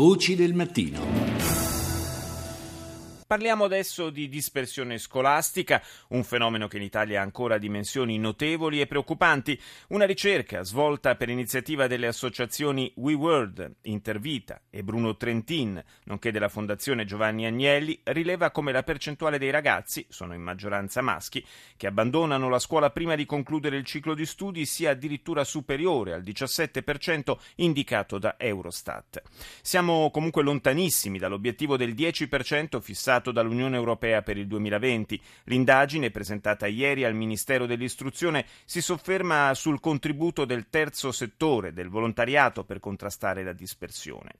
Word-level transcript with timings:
Voci 0.00 0.34
del 0.34 0.54
mattino. 0.54 1.19
Parliamo 3.30 3.62
adesso 3.62 4.10
di 4.10 4.28
dispersione 4.28 4.98
scolastica, 4.98 5.80
un 6.08 6.24
fenomeno 6.24 6.66
che 6.66 6.78
in 6.78 6.82
Italia 6.82 7.20
ha 7.20 7.22
ancora 7.22 7.58
dimensioni 7.58 8.18
notevoli 8.18 8.80
e 8.80 8.88
preoccupanti. 8.88 9.56
Una 9.90 10.04
ricerca 10.04 10.64
svolta 10.64 11.14
per 11.14 11.28
iniziativa 11.28 11.86
delle 11.86 12.08
associazioni 12.08 12.92
WeWorld, 12.96 13.76
Intervita 13.82 14.62
e 14.68 14.82
Bruno 14.82 15.16
Trentin, 15.16 15.80
nonché 16.06 16.32
della 16.32 16.48
Fondazione 16.48 17.04
Giovanni 17.04 17.46
Agnelli, 17.46 18.00
rileva 18.02 18.50
come 18.50 18.72
la 18.72 18.82
percentuale 18.82 19.38
dei 19.38 19.50
ragazzi, 19.52 20.04
sono 20.08 20.34
in 20.34 20.42
maggioranza 20.42 21.00
maschi, 21.00 21.46
che 21.76 21.86
abbandonano 21.86 22.48
la 22.48 22.58
scuola 22.58 22.90
prima 22.90 23.14
di 23.14 23.26
concludere 23.26 23.76
il 23.76 23.84
ciclo 23.84 24.14
di 24.14 24.26
studi 24.26 24.66
sia 24.66 24.90
addirittura 24.90 25.44
superiore 25.44 26.14
al 26.14 26.22
17% 26.22 27.36
indicato 27.58 28.18
da 28.18 28.34
Eurostat. 28.36 29.22
Siamo 29.62 30.10
comunque 30.10 30.42
lontanissimi 30.42 31.18
dall'obiettivo 31.18 31.76
del 31.76 31.94
10% 31.94 32.80
fissato 32.80 33.18
fissato 33.20 33.30
dall'Unione 33.30 33.76
Europea 33.76 34.22
per 34.22 34.36
il 34.38 34.46
2020. 34.46 35.20
L'indagine, 35.44 36.10
presentata 36.10 36.66
ieri 36.66 37.04
al 37.04 37.14
Ministero 37.14 37.66
dell'Istruzione, 37.66 38.46
si 38.64 38.80
sofferma 38.80 39.52
sul 39.54 39.80
contributo 39.80 40.44
del 40.44 40.68
terzo 40.70 41.12
settore, 41.12 41.72
del 41.72 41.88
volontariato, 41.88 42.64
per 42.64 42.80
contrastare 42.80 43.44
la 43.44 43.52
dispersione. 43.52 44.32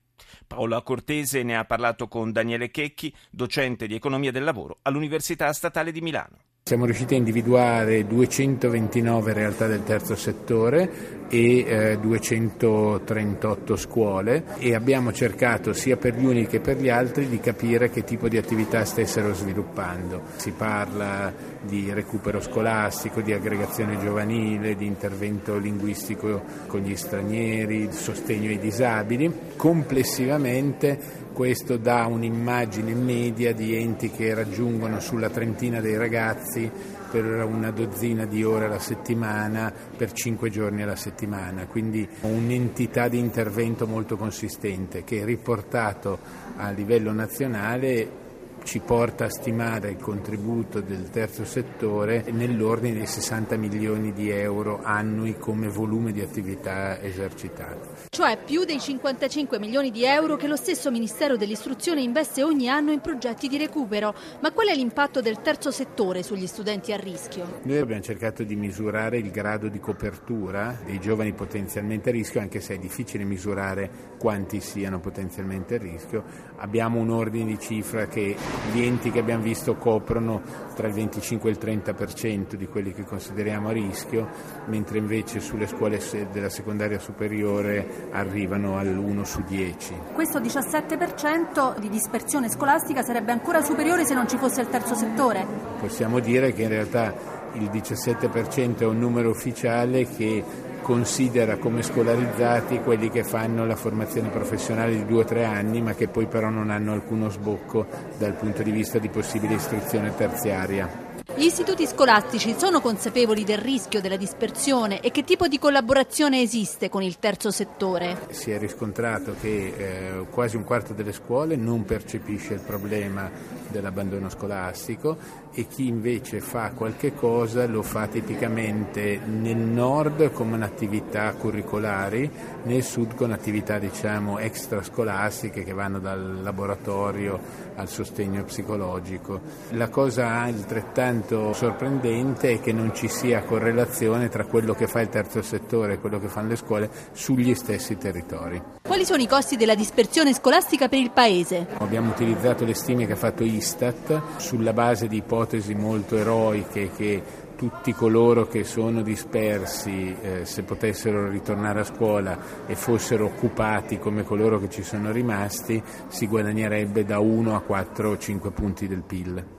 Paola 0.46 0.80
Cortese 0.82 1.42
ne 1.42 1.56
ha 1.56 1.64
parlato 1.64 2.08
con 2.08 2.32
Daniele 2.32 2.70
Checchi, 2.70 3.14
docente 3.30 3.86
di 3.86 3.94
economia 3.94 4.32
del 4.32 4.44
lavoro 4.44 4.78
all'Università 4.82 5.52
Statale 5.52 5.92
di 5.92 6.00
Milano. 6.00 6.38
Siamo 6.64 6.84
riusciti 6.84 7.14
a 7.14 7.18
individuare 7.18 8.06
229 8.06 9.32
realtà 9.32 9.66
del 9.66 9.82
terzo 9.82 10.14
settore 10.14 11.19
e 11.32 11.64
eh, 11.64 11.98
238 11.98 13.76
scuole 13.76 14.42
e 14.58 14.74
abbiamo 14.74 15.12
cercato 15.12 15.72
sia 15.72 15.96
per 15.96 16.16
gli 16.16 16.24
uni 16.24 16.48
che 16.48 16.58
per 16.58 16.76
gli 16.76 16.88
altri 16.88 17.28
di 17.28 17.38
capire 17.38 17.88
che 17.88 18.02
tipo 18.02 18.28
di 18.28 18.36
attività 18.36 18.84
stessero 18.84 19.32
sviluppando. 19.32 20.22
Si 20.36 20.50
parla 20.50 21.32
di 21.62 21.92
recupero 21.92 22.40
scolastico, 22.40 23.20
di 23.20 23.32
aggregazione 23.32 24.00
giovanile, 24.00 24.74
di 24.74 24.86
intervento 24.86 25.56
linguistico 25.56 26.42
con 26.66 26.80
gli 26.80 26.96
stranieri, 26.96 27.92
sostegno 27.92 28.48
ai 28.48 28.58
disabili. 28.58 29.32
Complessivamente 29.54 31.28
questo 31.32 31.76
dà 31.76 32.06
un'immagine 32.06 32.92
media 32.92 33.54
di 33.54 33.76
enti 33.76 34.10
che 34.10 34.34
raggiungono 34.34 34.98
sulla 34.98 35.30
trentina 35.30 35.80
dei 35.80 35.96
ragazzi 35.96 36.98
per 37.10 37.24
una 37.44 37.70
dozzina 37.70 38.24
di 38.24 38.44
ore 38.44 38.66
alla 38.66 38.78
settimana, 38.78 39.72
per 39.96 40.12
cinque 40.12 40.50
giorni 40.50 40.82
alla 40.82 40.96
settimana, 40.96 41.66
quindi 41.66 42.08
un'entità 42.22 43.08
di 43.08 43.18
intervento 43.18 43.86
molto 43.86 44.16
consistente 44.16 45.04
che 45.04 45.24
riportato 45.24 46.18
a 46.56 46.70
livello 46.70 47.12
nazionale 47.12 48.28
ci 48.64 48.80
porta 48.80 49.24
a 49.24 49.30
stimare 49.30 49.90
il 49.90 49.96
contributo 49.96 50.80
del 50.80 51.10
terzo 51.10 51.44
settore 51.44 52.24
nell'ordine 52.30 53.00
di 53.00 53.06
60 53.06 53.56
milioni 53.56 54.12
di 54.12 54.30
euro 54.30 54.80
annui 54.82 55.36
come 55.38 55.68
volume 55.68 56.12
di 56.12 56.20
attività 56.20 57.00
esercitate. 57.00 58.08
Cioè 58.08 58.38
più 58.44 58.64
dei 58.64 58.80
55 58.80 59.58
milioni 59.58 59.90
di 59.90 60.04
euro 60.04 60.36
che 60.36 60.46
lo 60.46 60.56
stesso 60.56 60.90
Ministero 60.90 61.36
dell'Istruzione 61.36 62.02
investe 62.02 62.42
ogni 62.42 62.68
anno 62.68 62.92
in 62.92 63.00
progetti 63.00 63.48
di 63.48 63.56
recupero. 63.56 64.14
Ma 64.40 64.52
qual 64.52 64.68
è 64.68 64.74
l'impatto 64.74 65.20
del 65.20 65.40
terzo 65.40 65.70
settore 65.70 66.22
sugli 66.22 66.46
studenti 66.46 66.92
a 66.92 66.96
rischio? 66.96 67.60
Noi 67.62 67.78
abbiamo 67.78 68.02
cercato 68.02 68.42
di 68.42 68.56
misurare 68.56 69.18
il 69.18 69.30
grado 69.30 69.68
di 69.68 69.80
copertura 69.80 70.78
dei 70.84 70.98
giovani 71.00 71.32
potenzialmente 71.32 72.10
a 72.10 72.12
rischio, 72.12 72.40
anche 72.40 72.60
se 72.60 72.74
è 72.74 72.78
difficile 72.78 73.24
misurare 73.24 73.90
quanti 74.18 74.60
siano 74.60 75.00
potenzialmente 75.00 75.76
a 75.76 75.78
rischio. 75.78 76.24
Abbiamo 76.56 76.98
un 76.98 77.10
ordine 77.10 77.46
di 77.46 77.58
cifra 77.58 78.06
che 78.06 78.36
gli 78.72 78.82
enti 78.82 79.10
che 79.10 79.18
abbiamo 79.18 79.42
visto 79.42 79.76
coprono 79.76 80.42
tra 80.74 80.86
il 80.86 80.94
25 80.94 81.50
e 81.50 81.52
il 81.52 81.58
30% 81.60 82.54
di 82.54 82.66
quelli 82.66 82.92
che 82.92 83.04
consideriamo 83.04 83.68
a 83.68 83.72
rischio, 83.72 84.28
mentre 84.66 84.98
invece 84.98 85.40
sulle 85.40 85.66
scuole 85.66 86.00
della 86.30 86.48
secondaria 86.48 86.98
superiore 86.98 88.08
arrivano 88.10 88.78
all'1 88.78 89.22
su 89.22 89.42
10. 89.46 89.94
Questo 90.12 90.40
17% 90.40 91.78
di 91.78 91.88
dispersione 91.88 92.48
scolastica 92.48 93.02
sarebbe 93.02 93.32
ancora 93.32 93.62
superiore 93.62 94.04
se 94.04 94.14
non 94.14 94.28
ci 94.28 94.36
fosse 94.36 94.60
il 94.62 94.68
terzo 94.68 94.94
settore? 94.94 95.46
Possiamo 95.78 96.20
dire 96.20 96.52
che 96.52 96.62
in 96.62 96.68
realtà 96.68 97.38
il 97.54 97.68
17% 97.70 98.78
è 98.78 98.84
un 98.84 98.98
numero 98.98 99.30
ufficiale 99.30 100.06
che 100.06 100.68
considera 100.80 101.56
come 101.56 101.82
scolarizzati 101.82 102.80
quelli 102.80 103.10
che 103.10 103.24
fanno 103.24 103.66
la 103.66 103.76
formazione 103.76 104.28
professionale 104.28 104.92
di 104.92 105.04
due 105.04 105.20
o 105.20 105.24
tre 105.24 105.44
anni 105.44 105.80
ma 105.80 105.94
che 105.94 106.08
poi 106.08 106.26
però 106.26 106.48
non 106.48 106.70
hanno 106.70 106.92
alcuno 106.92 107.28
sbocco 107.28 107.86
dal 108.18 108.34
punto 108.34 108.62
di 108.62 108.70
vista 108.70 108.98
di 108.98 109.08
possibile 109.08 109.54
istruzione 109.54 110.14
terziaria. 110.14 111.09
Gli 111.36 111.44
istituti 111.44 111.86
scolastici 111.86 112.54
sono 112.58 112.80
consapevoli 112.80 113.44
del 113.44 113.56
rischio 113.56 114.00
della 114.00 114.16
dispersione 114.16 115.00
e 115.00 115.10
che 115.10 115.24
tipo 115.24 115.48
di 115.48 115.58
collaborazione 115.58 116.42
esiste 116.42 116.90
con 116.90 117.02
il 117.02 117.18
terzo 117.18 117.50
settore? 117.50 118.26
Si 118.30 118.50
è 118.50 118.58
riscontrato 118.58 119.34
che 119.40 119.74
eh, 119.76 120.26
quasi 120.28 120.56
un 120.56 120.64
quarto 120.64 120.92
delle 120.92 121.12
scuole 121.12 121.56
non 121.56 121.84
percepisce 121.84 122.54
il 122.54 122.60
problema 122.60 123.30
dell'abbandono 123.68 124.28
scolastico 124.28 125.16
e 125.54 125.66
chi 125.66 125.86
invece 125.86 126.40
fa 126.40 126.72
qualche 126.72 127.14
cosa 127.14 127.66
lo 127.66 127.82
fa 127.82 128.06
tipicamente 128.06 129.18
nel 129.24 129.56
nord 129.56 130.32
come 130.32 130.56
un'attività 130.56 131.32
curricolari, 131.32 132.30
nel 132.64 132.82
sud 132.82 133.14
con 133.14 133.32
attività 133.32 133.78
diciamo 133.78 134.38
extrascolastiche 134.38 135.64
che 135.64 135.72
vanno 135.72 136.00
dal 136.00 136.42
laboratorio 136.42 137.68
al 137.76 137.88
sostegno 137.88 138.44
psicologico. 138.44 139.40
La 139.70 139.88
cosa 139.88 140.28
altrettanto 140.28 141.19
elemento 141.20 141.52
sorprendente 141.52 142.52
è 142.52 142.60
che 142.60 142.72
non 142.72 142.94
ci 142.94 143.08
sia 143.08 143.42
correlazione 143.42 144.28
tra 144.28 144.46
quello 144.46 144.74
che 144.74 144.86
fa 144.86 145.00
il 145.00 145.08
terzo 145.08 145.42
settore 145.42 145.94
e 145.94 145.98
quello 145.98 146.18
che 146.18 146.28
fanno 146.28 146.48
le 146.48 146.56
scuole 146.56 146.90
sugli 147.12 147.54
stessi 147.54 147.96
territori. 147.96 148.60
Quali 148.82 149.04
sono 149.04 149.22
i 149.22 149.26
costi 149.26 149.56
della 149.56 149.74
dispersione 149.74 150.32
scolastica 150.32 150.88
per 150.88 150.98
il 150.98 151.10
Paese? 151.10 151.66
Abbiamo 151.78 152.10
utilizzato 152.10 152.64
le 152.64 152.74
stime 152.74 153.06
che 153.06 153.12
ha 153.12 153.16
fatto 153.16 153.44
Istat 153.44 154.38
sulla 154.38 154.72
base 154.72 155.06
di 155.06 155.18
ipotesi 155.18 155.74
molto 155.74 156.16
eroiche 156.16 156.90
che 156.96 157.22
tutti 157.56 157.92
coloro 157.92 158.46
che 158.46 158.64
sono 158.64 159.02
dispersi, 159.02 160.16
eh, 160.18 160.46
se 160.46 160.62
potessero 160.62 161.28
ritornare 161.28 161.80
a 161.80 161.84
scuola 161.84 162.38
e 162.66 162.74
fossero 162.74 163.26
occupati 163.26 163.98
come 163.98 164.24
coloro 164.24 164.58
che 164.58 164.70
ci 164.70 164.82
sono 164.82 165.12
rimasti, 165.12 165.82
si 166.08 166.26
guadagnerebbe 166.26 167.04
da 167.04 167.18
1 167.18 167.54
a 167.54 167.60
4 167.60 168.10
o 168.10 168.16
5 168.16 168.50
punti 168.52 168.88
del 168.88 169.02
PIL. 169.02 169.58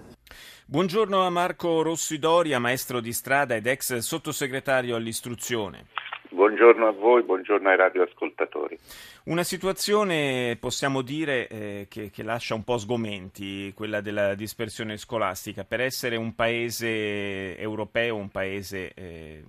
Buongiorno 0.72 1.26
a 1.26 1.30
Marco 1.30 1.82
Rossidoria, 1.82 2.58
maestro 2.58 3.02
di 3.02 3.12
strada 3.12 3.56
ed 3.56 3.68
ex 3.68 3.98
sottosegretario 3.98 4.96
all'istruzione. 4.96 5.88
Buongiorno 6.30 6.88
a 6.88 6.92
voi, 6.92 7.24
buongiorno 7.24 7.68
ai 7.68 7.76
radioascoltatori. 7.76 8.80
Una 9.26 9.44
situazione, 9.44 10.56
possiamo 10.58 11.02
dire, 11.02 11.50
eh, 11.50 11.88
che, 11.90 12.10
che, 12.10 12.24
lascia 12.24 12.56
un 12.56 12.64
po' 12.64 12.78
sgomenti, 12.78 13.74
quella 13.76 14.00
della 14.00 14.34
dispersione 14.34 14.96
scolastica. 14.96 15.66
Per 15.66 15.82
essere 15.82 16.16
un 16.16 16.36
paese 16.36 17.58
europeo, 17.58 18.16
un 18.16 18.30
paese 18.30 18.94
eh, 18.94 19.44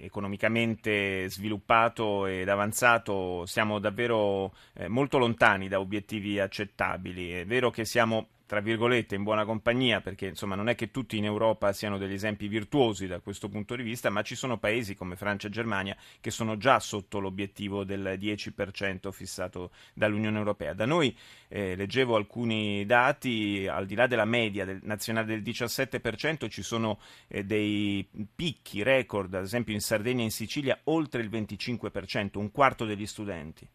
economicamente 0.00 1.26
sviluppato 1.30 2.26
ed 2.26 2.50
avanzato, 2.50 3.46
siamo 3.46 3.78
davvero 3.78 4.52
eh, 4.74 4.88
molto 4.88 5.16
lontani 5.16 5.68
da 5.68 5.80
obiettivi 5.80 6.38
accettabili. 6.38 7.32
È 7.32 7.46
vero 7.46 7.70
che 7.70 7.86
siamo 7.86 8.28
tra 8.46 8.60
virgolette 8.60 9.16
in 9.16 9.24
buona 9.24 9.44
compagnia 9.44 10.00
perché 10.00 10.26
insomma 10.26 10.54
non 10.54 10.68
è 10.68 10.76
che 10.76 10.90
tutti 10.90 11.16
in 11.16 11.24
Europa 11.24 11.72
siano 11.72 11.98
degli 11.98 12.12
esempi 12.12 12.46
virtuosi 12.46 13.06
da 13.06 13.18
questo 13.18 13.48
punto 13.48 13.74
di 13.74 13.82
vista 13.82 14.08
ma 14.08 14.22
ci 14.22 14.36
sono 14.36 14.56
paesi 14.56 14.94
come 14.94 15.16
Francia 15.16 15.48
e 15.48 15.50
Germania 15.50 15.96
che 16.20 16.30
sono 16.30 16.56
già 16.56 16.78
sotto 16.78 17.18
l'obiettivo 17.18 17.84
del 17.84 18.16
10% 18.18 19.10
fissato 19.10 19.70
dall'Unione 19.94 20.38
Europea. 20.38 20.74
Da 20.74 20.86
noi 20.86 21.16
eh, 21.48 21.74
leggevo 21.74 22.14
alcuni 22.14 22.86
dati 22.86 23.66
al 23.68 23.86
di 23.86 23.96
là 23.96 24.06
della 24.06 24.24
media 24.24 24.64
del, 24.64 24.80
nazionale 24.82 25.26
del 25.26 25.42
17% 25.42 26.48
ci 26.48 26.62
sono 26.62 27.00
eh, 27.26 27.44
dei 27.44 28.08
picchi 28.34 28.82
record 28.82 29.34
ad 29.34 29.42
esempio 29.42 29.74
in 29.74 29.80
Sardegna 29.80 30.20
e 30.20 30.24
in 30.24 30.30
Sicilia 30.30 30.78
oltre 30.84 31.20
il 31.20 31.28
25% 31.28 32.38
un 32.38 32.50
quarto 32.52 32.84
degli 32.84 33.06
studenti 33.06 33.66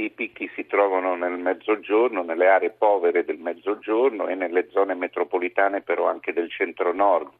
i 0.00 0.10
picchi 0.10 0.50
si 0.54 0.66
trovano 0.66 1.14
nel 1.14 1.38
mezzogiorno, 1.38 2.22
nelle 2.22 2.48
aree 2.48 2.70
povere 2.70 3.24
del 3.24 3.38
mezzogiorno 3.38 4.26
e 4.26 4.34
nelle 4.34 4.68
zone 4.70 4.94
metropolitane 4.94 5.82
però 5.82 6.08
anche 6.08 6.32
del 6.32 6.50
centro-nord. 6.50 7.30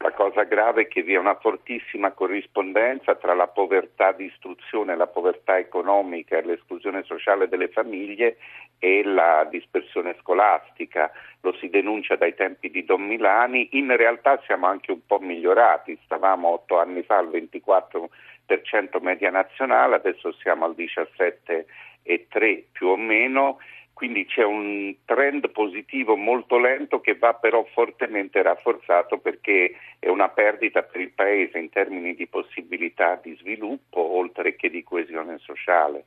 La 0.00 0.12
cosa 0.12 0.44
grave 0.44 0.82
è 0.82 0.86
che 0.86 1.02
vi 1.02 1.14
è 1.14 1.18
una 1.18 1.34
fortissima 1.34 2.12
corrispondenza 2.12 3.16
tra 3.16 3.34
la 3.34 3.48
povertà 3.48 4.12
di 4.12 4.26
istruzione, 4.26 4.96
la 4.96 5.08
povertà 5.08 5.58
economica 5.58 6.38
e 6.38 6.44
l'esclusione 6.44 7.02
sociale 7.02 7.48
delle 7.48 7.66
famiglie 7.66 8.36
e 8.78 9.02
la 9.02 9.44
dispersione 9.50 10.14
scolastica. 10.20 11.10
Lo 11.40 11.52
si 11.54 11.68
denuncia 11.68 12.14
dai 12.14 12.36
tempi 12.36 12.70
di 12.70 12.84
Don 12.84 13.02
Milani. 13.02 13.70
In 13.72 13.96
realtà 13.96 14.40
siamo 14.46 14.66
anche 14.66 14.92
un 14.92 15.04
po' 15.04 15.18
migliorati. 15.18 15.98
Stavamo 16.04 16.46
otto 16.46 16.78
anni 16.78 17.02
fa 17.02 17.16
al 17.16 17.28
24% 17.28 18.08
media 19.00 19.30
nazionale, 19.30 19.96
adesso 19.96 20.32
siamo 20.34 20.64
al 20.64 20.76
17% 20.78 21.64
e 22.02 22.26
3 22.28 22.64
più 22.72 22.88
o 22.88 22.96
meno 22.96 23.58
quindi 23.98 24.26
c'è 24.26 24.44
un 24.44 24.94
trend 25.04 25.50
positivo 25.50 26.14
molto 26.14 26.56
lento 26.56 27.00
che 27.00 27.16
va 27.16 27.34
però 27.34 27.64
fortemente 27.72 28.40
rafforzato 28.42 29.18
perché 29.18 29.74
è 29.98 30.06
una 30.06 30.28
perdita 30.28 30.84
per 30.84 31.00
il 31.00 31.10
Paese 31.10 31.58
in 31.58 31.68
termini 31.68 32.14
di 32.14 32.28
possibilità 32.28 33.18
di 33.20 33.36
sviluppo 33.40 33.98
oltre 33.98 34.54
che 34.54 34.70
di 34.70 34.84
coesione 34.84 35.38
sociale. 35.38 36.04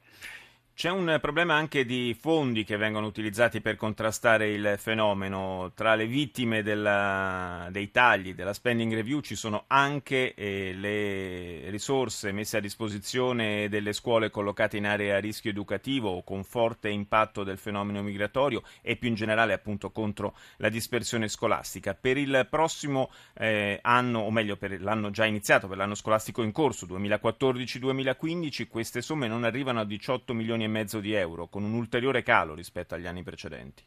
C'è 0.81 0.89
un 0.89 1.19
problema 1.22 1.54
anche 1.54 1.86
di 1.86 2.18
fondi 2.19 2.63
che 2.63 2.75
vengono 2.75 3.06
utilizzati 3.06 3.62
per 3.62 3.75
contrastare 3.75 4.50
il 4.50 4.78
fenomeno. 4.80 5.72
Tra 5.75 5.94
le 5.94 6.07
vittime 6.07 6.63
della, 6.63 7.68
dei 7.69 7.92
tagli 7.92 8.33
della 8.33 8.51
spending 8.51 8.92
review 8.92 9.19
ci 9.19 9.36
sono 9.36 9.66
anche 9.68 10.33
eh, 10.33 10.74
le 10.74 11.69
risorse 11.69 12.31
messe 12.31 12.57
a 12.57 12.62
disposizione 12.62 13.69
delle 13.69 13.94
scuole 13.94 14.31
collocate 14.31 14.78
in 14.78 14.88
aree 14.88 15.13
a 15.13 15.19
rischio 15.19 15.51
educativo 15.51 16.10
o 16.10 16.24
con 16.24 16.44
forte 16.44 16.89
impatto 16.89 17.44
del 17.44 17.60
fenomeno 17.60 18.01
migratorio 18.01 18.63
e 18.81 18.95
più 18.95 19.10
in 19.10 19.13
generale 19.13 19.54
appunto 19.54 19.92
contro 19.92 20.36
la 20.57 20.69
dispersione 20.69 21.28
scolastica. 21.28 21.94
Per 21.94 22.18
il 22.18 22.48
prossimo 22.50 23.12
eh, 23.38 23.78
anno, 23.83 24.22
o 24.22 24.31
meglio 24.31 24.57
per 24.57 24.81
l'anno 24.81 25.12
già 25.12 25.25
iniziato, 25.25 25.68
per 25.68 25.78
l'anno 25.78 25.94
scolastico 25.94 26.42
in 26.42 26.51
corso 26.51 26.88
2014-2015, 26.88 28.68
queste 28.68 29.04
somme 29.04 29.28
non 29.28 29.44
arrivano 29.44 29.80
a 29.80 29.86
18 29.86 30.33
milioni 30.33 30.63
e 30.63 30.69
mezzo 30.71 31.00
di 31.00 31.13
euro, 31.13 31.47
con 31.47 31.63
un 31.63 31.73
ulteriore 31.73 32.23
calo 32.23 32.56
rispetto 32.56 32.95
agli 32.95 33.06
anni 33.06 33.23
precedenti. 33.23 33.83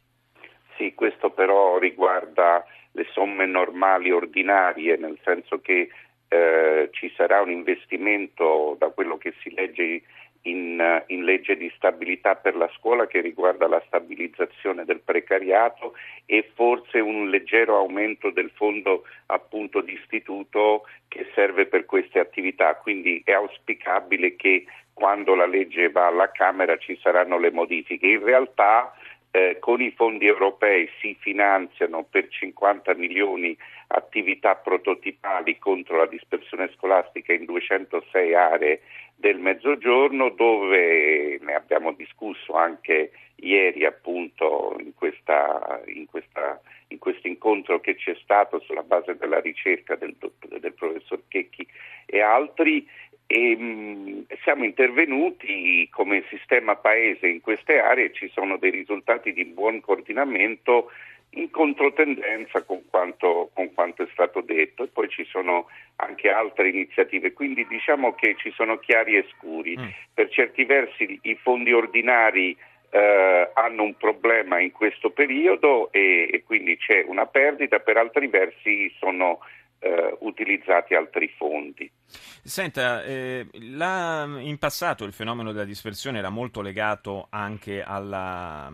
Sì, 0.77 0.93
questo 0.93 1.31
però 1.31 1.77
riguarda 1.77 2.65
le 2.91 3.05
somme 3.11 3.45
normali 3.45 4.11
ordinarie, 4.11 4.97
nel 4.97 5.17
senso 5.23 5.59
che 5.59 5.89
eh, 6.27 6.89
ci 6.91 7.11
sarà 7.15 7.41
un 7.41 7.51
investimento 7.51 8.75
da 8.79 8.89
quello 8.89 9.17
che 9.17 9.33
si 9.41 9.53
legge 9.53 10.01
in, 10.43 11.03
in, 11.07 11.23
legge 11.23 11.57
di 11.57 11.71
stabilità 11.75 12.35
per 12.35 12.55
la 12.55 12.69
scuola 12.77 13.07
che 13.07 13.19
riguarda 13.21 13.67
la 13.67 13.81
stabilizzazione 13.87 14.85
del 14.85 14.99
precariato 14.99 15.93
e 16.25 16.51
forse 16.53 16.99
un 16.99 17.29
leggero 17.29 17.77
aumento 17.77 18.29
del 18.29 18.51
fondo 18.53 19.03
appunto 19.27 19.81
di 19.81 19.93
istituto 19.93 20.83
che 21.07 21.29
serve 21.33 21.65
per 21.65 21.85
queste 21.85 22.19
attività. 22.19 22.75
Quindi 22.75 23.21
è 23.25 23.31
auspicabile 23.31 24.35
che 24.35 24.65
quando 24.95 25.35
la 25.35 25.45
legge 25.45 25.91
va 25.91 26.07
alla 26.07 26.31
Camera 26.31 26.77
ci 26.77 26.97
saranno 27.01 27.37
le 27.37 27.51
modifiche. 27.51 28.07
In 28.07 28.23
realtà 28.23 28.93
eh, 29.31 29.57
con 29.59 29.81
i 29.81 29.91
fondi 29.91 30.25
europei 30.25 30.89
si 31.01 31.17
finanziano 31.19 32.05
per 32.09 32.29
50 32.29 32.93
milioni 32.95 33.55
attività 33.87 34.55
prototipali 34.55 35.59
contro 35.59 35.97
la 35.97 36.05
dispersione 36.05 36.71
scolastica 36.73 37.33
in 37.33 37.43
206 37.43 38.33
aree 38.33 38.81
del 39.13 39.37
Mezzogiorno 39.39 40.29
dove 40.29 41.37
ne 41.41 41.53
abbiamo 41.53 41.91
discusso 41.91 42.53
anche 42.53 43.11
ieri 43.35 43.83
appunto 43.85 44.77
in, 44.79 44.93
questa, 44.93 45.81
in, 45.87 46.05
questa, 46.05 46.61
in 46.87 46.99
questo 46.99 47.27
incontro 47.27 47.81
che 47.81 47.95
c'è 47.95 48.15
stato 48.23 48.59
sulla 48.61 48.83
base 48.83 49.17
della 49.17 49.41
ricerca 49.41 49.95
del, 49.95 50.15
del 50.59 50.73
professor 50.73 51.21
Checchi 51.27 51.67
e 52.05 52.21
altri 52.21 52.87
e 53.27 53.55
mh, 53.55 54.25
siamo 54.43 54.63
intervenuti 54.63 55.87
come 55.91 56.23
sistema 56.29 56.75
paese 56.75 57.27
in 57.27 57.41
queste 57.41 57.79
aree, 57.79 58.13
ci 58.13 58.29
sono 58.33 58.57
dei 58.57 58.71
risultati 58.71 59.33
di 59.33 59.45
buon 59.45 59.81
coordinamento 59.81 60.91
in 61.31 61.49
controtendenza 61.49 62.63
con 62.63 62.81
quanto, 62.89 63.49
con 63.53 63.73
quanto, 63.73 64.03
è 64.03 64.07
stato 64.13 64.41
detto 64.41 64.83
e 64.83 64.87
poi 64.87 65.09
ci 65.09 65.25
sono 65.25 65.67
anche 65.97 66.29
altre 66.29 66.69
iniziative, 66.69 67.33
quindi 67.33 67.65
diciamo 67.67 68.13
che 68.13 68.35
ci 68.37 68.51
sono 68.51 68.77
chiari 68.77 69.17
e 69.17 69.25
scuri. 69.35 69.77
Mm. 69.77 69.87
Per 70.13 70.29
certi 70.29 70.63
versi 70.63 71.19
i 71.23 71.35
fondi 71.35 71.73
ordinari 71.73 72.55
eh, 72.89 73.49
hanno 73.53 73.83
un 73.83 73.97
problema 73.97 74.59
in 74.59 74.71
questo 74.71 75.09
periodo 75.09 75.91
e, 75.91 76.29
e, 76.31 76.43
quindi 76.45 76.77
c'è 76.77 77.03
una 77.05 77.25
perdita, 77.25 77.79
per 77.79 77.97
altri 77.97 78.27
versi 78.27 78.89
sono 78.97 79.39
eh, 79.85 80.17
utilizzati 80.21 80.95
altri 80.95 81.31
fondi. 81.37 81.89
Senta, 82.43 83.03
eh, 83.03 83.47
la, 83.69 84.27
in 84.39 84.57
passato 84.57 85.03
il 85.03 85.13
fenomeno 85.13 85.51
della 85.51 85.63
dispersione 85.63 86.17
era 86.17 86.29
molto 86.29 86.61
legato 86.61 87.27
anche 87.29 87.83
alla 87.83 88.73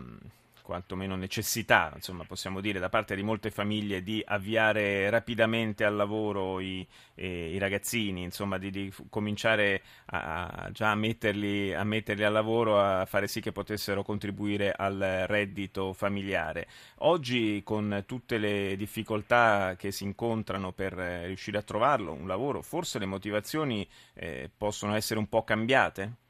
quantomeno 0.72 1.16
necessità, 1.16 1.92
insomma, 1.94 2.24
possiamo 2.24 2.62
dire, 2.62 2.78
da 2.78 2.88
parte 2.88 3.14
di 3.14 3.22
molte 3.22 3.50
famiglie 3.50 4.02
di 4.02 4.22
avviare 4.24 5.10
rapidamente 5.10 5.84
al 5.84 5.94
lavoro 5.94 6.60
i, 6.60 6.86
eh, 7.14 7.50
i 7.52 7.58
ragazzini, 7.58 8.22
insomma, 8.22 8.56
di, 8.56 8.70
di 8.70 8.90
cominciare 9.10 9.82
a, 10.06 10.70
già 10.72 10.92
a 10.92 10.94
metterli, 10.94 11.74
a 11.74 11.84
metterli, 11.84 12.24
al 12.24 12.32
lavoro, 12.32 12.80
a 12.80 13.04
fare 13.04 13.26
sì 13.26 13.42
che 13.42 13.52
potessero 13.52 14.02
contribuire 14.02 14.72
al 14.74 15.24
reddito 15.26 15.92
familiare. 15.92 16.66
Oggi, 17.00 17.60
con 17.62 18.04
tutte 18.06 18.38
le 18.38 18.74
difficoltà 18.74 19.74
che 19.76 19.92
si 19.92 20.04
incontrano 20.04 20.72
per 20.72 20.94
riuscire 20.94 21.58
a 21.58 21.62
trovarlo, 21.62 22.14
un 22.14 22.26
lavoro, 22.26 22.62
forse 22.62 22.98
le 22.98 23.04
motivazioni 23.04 23.86
eh, 24.14 24.50
possono 24.56 24.94
essere 24.94 25.18
un 25.18 25.28
po' 25.28 25.44
cambiate? 25.44 26.20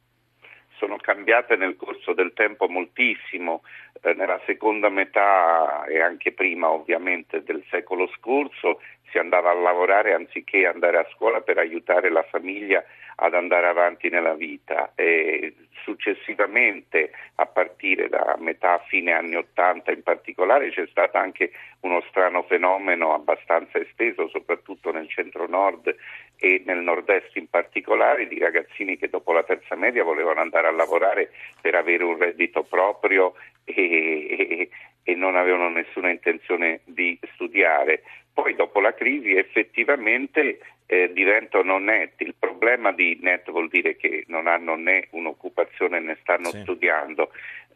sono 0.82 0.96
cambiate 0.96 1.54
nel 1.54 1.76
corso 1.76 2.12
del 2.12 2.32
tempo 2.34 2.68
moltissimo, 2.68 3.62
nella 4.16 4.40
seconda 4.46 4.88
metà 4.88 5.84
e 5.84 6.00
anche 6.00 6.32
prima 6.32 6.70
ovviamente 6.70 7.42
del 7.42 7.64
secolo 7.70 8.08
scorso 8.16 8.80
si 9.12 9.18
andava 9.18 9.50
a 9.50 9.54
lavorare 9.54 10.14
anziché 10.14 10.66
andare 10.66 10.96
a 10.96 11.06
scuola 11.14 11.42
per 11.42 11.58
aiutare 11.58 12.10
la 12.10 12.24
famiglia 12.24 12.82
ad 13.16 13.34
andare 13.34 13.68
avanti 13.68 14.08
nella 14.08 14.32
vita 14.32 14.92
e 14.94 15.54
successivamente 15.84 17.10
a 17.36 17.46
partire 17.46 18.08
da 18.08 18.36
metà 18.38 18.78
fine 18.88 19.12
anni 19.12 19.36
80 19.36 19.92
in 19.92 20.02
particolare 20.02 20.70
c'è 20.70 20.86
stato 20.90 21.18
anche 21.18 21.52
uno 21.80 22.02
strano 22.08 22.42
fenomeno 22.44 23.12
abbastanza 23.12 23.78
esteso 23.78 24.28
soprattutto 24.28 24.90
nel 24.92 25.08
centro 25.08 25.46
nord 25.46 25.94
e 26.38 26.62
nel 26.64 26.78
nord-est 26.78 27.36
in 27.36 27.48
particolare 27.48 28.26
di 28.26 28.38
ragazzini 28.38 28.96
che 28.96 29.08
dopo 29.08 29.32
la 29.32 29.42
terza 29.42 29.76
media 29.76 30.02
volevano 30.04 30.40
andare 30.40 30.68
a 30.68 30.72
lavorare 30.72 31.30
per 31.60 31.74
avere 31.74 32.04
un 32.04 32.16
reddito 32.16 32.62
proprio 32.62 33.34
e, 33.64 33.74
e, 33.74 34.68
e 35.04 35.14
non 35.14 35.36
avevano 35.36 35.68
nessuna 35.68 36.10
intenzione 36.10 36.80
di 36.84 37.18
studiare. 37.34 38.02
Poi 38.34 38.54
dopo 38.54 38.80
la 38.80 38.94
crisi 38.94 39.36
effettivamente 39.36 40.58
eh, 40.86 41.10
diventano 41.12 41.78
net. 41.78 42.20
Il 42.20 42.34
problema 42.38 42.92
di 42.92 43.18
net 43.20 43.50
vuol 43.50 43.68
dire 43.68 43.96
che 43.96 44.24
non 44.28 44.46
hanno 44.46 44.76
né 44.76 45.06
un'occupazione 45.10 46.00
né 46.00 46.18
stanno 46.20 46.50
sì. 46.50 46.60
studiando. 46.60 47.30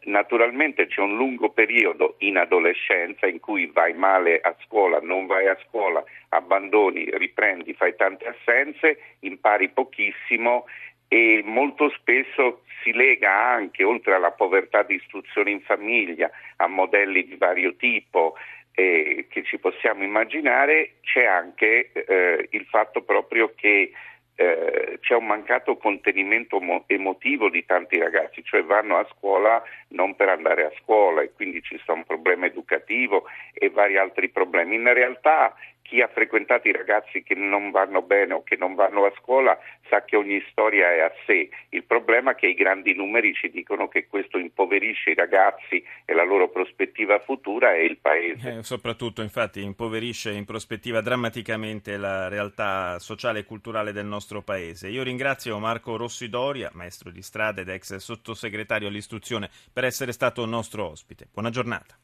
Naturalmente 0.06 0.87
c'è 0.87 1.00
un 1.00 1.17
lungo 1.17 1.50
periodo 1.50 2.14
in 2.19 2.37
adolescenza 2.37 3.27
in 3.27 3.41
cui 3.41 3.67
vai 3.67 3.93
male 3.94 4.39
a 4.41 4.55
scuola, 4.65 5.01
non 5.01 5.27
vai 5.27 5.48
a 5.48 5.58
scuola, 5.67 6.05
abbandoni, 6.29 7.08
riprendi, 7.13 7.72
fai 7.72 7.96
tante 7.96 8.27
assenze, 8.27 8.98
impari 9.20 9.69
pochissimo 9.70 10.67
e 11.08 11.43
molto 11.44 11.91
spesso 11.91 12.63
si 12.82 12.93
lega 12.93 13.32
anche, 13.32 13.82
oltre 13.82 14.15
alla 14.15 14.31
povertà 14.31 14.82
di 14.82 14.94
istruzione 14.94 15.51
in 15.51 15.60
famiglia, 15.60 16.31
a 16.56 16.69
modelli 16.69 17.25
di 17.25 17.36
vario 17.36 17.75
tipo 17.75 18.36
eh, 18.79 19.27
che 19.31 19.43
ci 19.43 19.59
possiamo 19.59 20.05
immaginare, 20.05 20.97
c'è 21.01 21.25
anche 21.25 21.91
eh, 21.93 22.47
il 22.51 22.67
fatto 22.67 23.01
proprio 23.03 23.55
che 23.56 23.91
eh, 24.35 24.99
c'è 25.01 25.15
un 25.15 25.25
mancato 25.25 25.79
contenimento 25.79 26.61
mo- 26.61 26.85
emotivo 26.87 27.49
di 27.49 27.65
tanti 27.65 27.99
ragazzi, 27.99 28.45
cioè 28.45 28.63
vanno 28.63 28.99
a 28.99 29.09
scuola 29.17 29.63
non 29.89 30.15
per 30.15 30.29
andare 30.29 30.67
a 30.67 30.73
scuola 30.83 31.23
e 31.23 31.33
quindi 31.33 31.63
ci 31.63 31.79
sta 31.83 31.95
un 31.95 32.05
problema 32.05 32.45
educativo 32.45 33.25
e 33.55 33.71
vari 33.71 33.97
altri 33.97 34.29
problemi. 34.29 34.75
In 34.77 34.93
realtà 34.93 35.56
chi 35.86 36.00
ha 36.00 36.08
frequentato 36.08 36.69
i 36.69 36.72
ragazzi 36.72 37.22
che 37.22 37.34
non 37.34 37.70
vanno 37.70 38.02
bene 38.02 38.34
o 38.34 38.43
che 38.43 38.56
non 38.56 38.74
vanno 38.74 39.05
a 39.05 39.12
scuola 39.19 39.56
sa 39.88 40.05
che 40.05 40.16
ogni 40.16 40.44
storia 40.50 40.90
è 40.90 41.00
a 41.00 41.12
sé. 41.24 41.48
Il 41.69 41.84
problema 41.84 42.32
è 42.32 42.34
che 42.34 42.48
i 42.48 42.55
grandi 42.55 42.94
numeri 42.94 43.32
ci 43.34 43.50
dicono 43.50 43.86
che 43.88 44.06
questo 44.08 44.38
impoverisce 44.38 45.10
i 45.10 45.14
ragazzi 45.14 45.82
e 46.05 46.12
la 46.12 46.24
loro 46.24 46.48
prospettiva 46.48 47.20
futura 47.20 47.74
e 47.74 47.84
il 47.84 47.98
paese. 47.98 48.58
Eh, 48.58 48.62
soprattutto, 48.62 49.22
infatti, 49.22 49.62
impoverisce 49.62 50.32
in 50.32 50.44
prospettiva 50.44 51.00
drammaticamente 51.00 51.96
la 51.96 52.28
realtà 52.28 52.98
sociale 52.98 53.40
e 53.40 53.44
culturale 53.44 53.93
del 53.93 54.06
nostro 54.06 54.43
paese. 54.43 54.88
Io 54.88 55.05
ringrazio 55.05 55.58
Marco 55.58 55.96
Rossidoria, 55.96 56.70
maestro 56.74 57.10
di 57.10 57.22
strada 57.22 57.60
ed 57.60 57.69
ex 57.69 57.94
sottosegretario 57.96 58.88
all'istruzione, 58.88 59.48
per 59.72 59.84
essere 59.84 60.10
stato 60.10 60.44
nostro 60.46 60.90
ospite. 60.90 61.28
Buona 61.32 61.50
giornata. 61.50 61.94